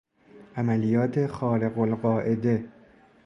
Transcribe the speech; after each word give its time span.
عملیات 0.55 1.27
خارق 1.27 1.77
القاعده 1.79 2.65